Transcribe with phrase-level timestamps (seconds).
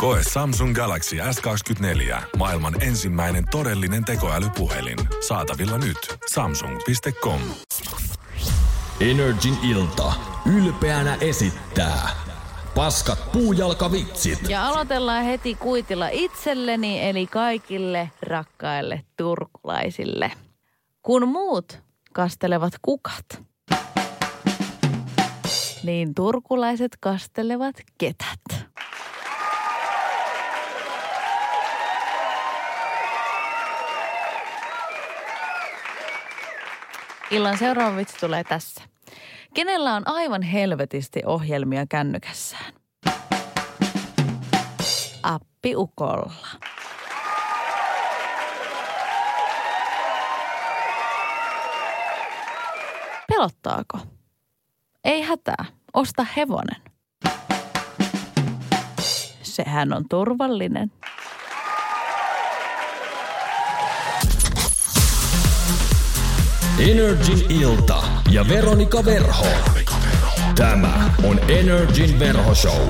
[0.00, 2.22] Koe Samsung Galaxy S24.
[2.36, 4.98] Maailman ensimmäinen todellinen tekoälypuhelin.
[5.28, 6.18] Saatavilla nyt.
[6.32, 7.40] Samsung.com.
[9.00, 10.12] Energin ilta.
[10.56, 12.08] Ylpeänä esittää.
[12.74, 14.48] Paskat puujalkavitsit.
[14.48, 20.32] Ja aloitellaan heti kuitilla itselleni, eli kaikille rakkaille turkulaisille.
[21.02, 21.82] Kun muut
[22.12, 23.42] kastelevat kukat,
[25.82, 28.69] niin turkulaiset kastelevat ketät.
[37.30, 38.82] Illan seuraava vitsi tulee tässä.
[39.54, 42.72] Kenellä on aivan helvetisti ohjelmia kännykässään?
[45.22, 46.32] Appiukolla.
[53.28, 53.98] Pelottaako?
[55.04, 55.64] Ei hätää.
[55.94, 56.82] Osta hevonen.
[59.42, 60.92] Sehän on turvallinen.
[66.88, 69.46] Energin ilta ja Veronika Verho.
[70.54, 72.88] Tämä on Energin verhoshow.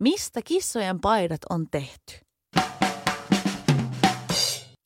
[0.00, 2.14] Mistä kissojen paidat on tehty?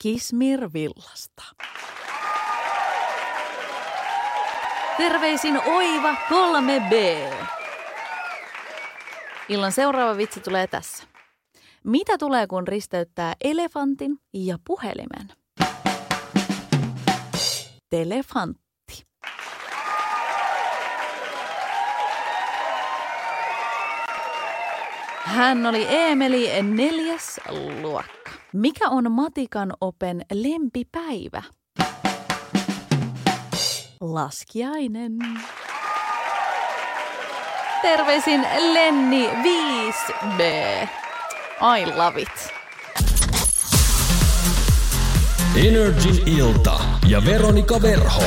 [0.01, 1.43] Kismirvillasta.
[4.97, 6.93] Terveisin Oiva 3B.
[9.49, 11.03] Illan seuraava vitsi tulee tässä.
[11.83, 15.46] Mitä tulee, kun risteyttää elefantin ja puhelimen?
[17.89, 18.63] Telefantti.
[25.23, 27.39] Hän oli Eemeli neljäs
[27.81, 28.31] luokka.
[28.53, 31.43] Mikä on matikan open lempipäivä?
[34.01, 35.11] Laskiainen.
[37.81, 38.41] Terveisin
[38.73, 40.41] Lenni 5B.
[41.79, 42.53] I love it.
[45.65, 48.23] Energin ilta ja Veronika Verho.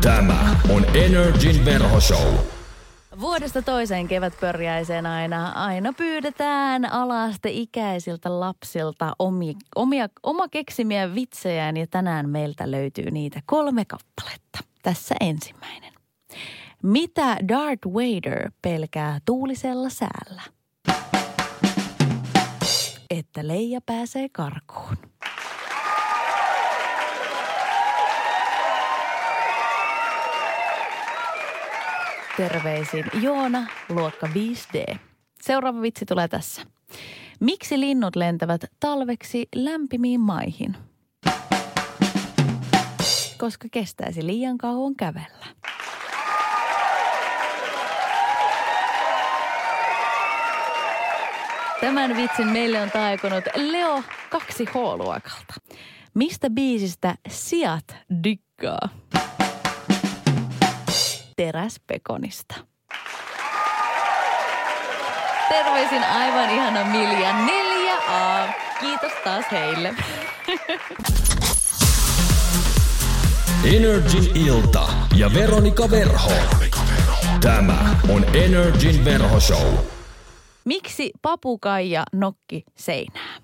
[0.00, 2.34] Tämä on Energin verhoshow.
[3.20, 12.28] Vuodesta toiseen kevätpörjäiseen aina, aina pyydetään alaasteikäisiltä lapsilta omia, omia, oma keksimiä vitsejään ja tänään
[12.28, 14.58] meiltä löytyy niitä kolme kappaletta.
[14.82, 15.92] Tässä ensimmäinen.
[16.82, 20.42] Mitä Darth Vader pelkää tuulisella säällä?
[23.10, 24.96] Että Leija pääsee karkuun.
[32.36, 34.96] Terveisin Joona, luokka 5D.
[35.42, 36.62] Seuraava vitsi tulee tässä.
[37.40, 40.76] Miksi linnut lentävät talveksi lämpimiin maihin?
[43.38, 45.46] Koska kestäisi liian kauan kävellä.
[51.80, 54.02] Tämän vitsin meille on taikonut Leo
[54.34, 55.54] 2H-luokalta.
[56.14, 58.88] Mistä biisistä Siat dykkaa?
[61.36, 62.54] Teräspekonista.
[65.48, 68.52] Terveisin aivan ihana Milja 4A.
[68.80, 69.94] Kiitos taas heille.
[73.64, 76.30] Energin ilta ja Veronika Verho.
[77.40, 79.74] Tämä on Energin verhoshow.
[80.64, 83.36] Miksi papukaija nokki seinää?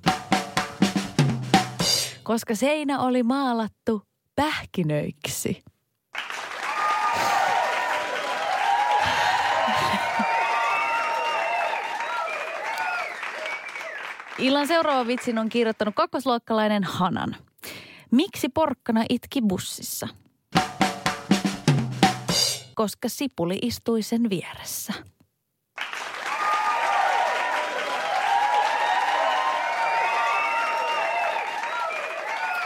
[2.23, 4.03] Koska seinä oli maalattu
[4.37, 5.63] pähkinöiksi.
[14.39, 17.37] Illan seuraava vitsin on kirjoittanut kakkosluokkalainen Hanan.
[18.11, 20.09] Miksi porkkana itki bussissa?
[22.75, 24.93] Koska sipuli istui sen vieressä.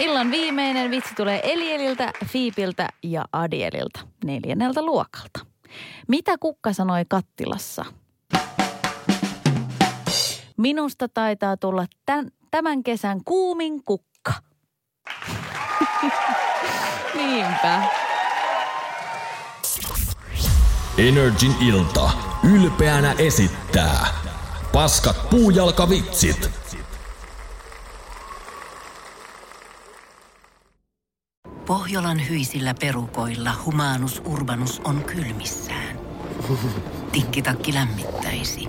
[0.01, 5.47] Illan viimeinen vitsi tulee Elieliltä, Fiipiltä ja Adielilta neljänneltä luokalta.
[6.09, 7.85] Mitä kukka sanoi kattilassa?
[10.57, 14.33] Minusta taitaa tulla tämän, tämän kesän kuumin kukka.
[17.15, 17.83] Niinpä.
[20.99, 22.11] Energin ilta.
[22.55, 24.07] Ylpeänä esittää.
[24.73, 26.51] Paskat puujalkavitsit.
[31.67, 35.99] Pohjolan hyisillä perukoilla humanus urbanus on kylmissään.
[37.13, 38.69] Tikkitakki lämmittäisi.